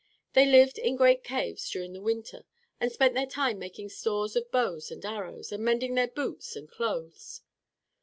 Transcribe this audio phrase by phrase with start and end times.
[0.33, 2.43] They lived in great caves during the winter,
[2.79, 6.67] and spent their time making stores of bows and arrows, and mending their boots and
[6.67, 7.41] clothes.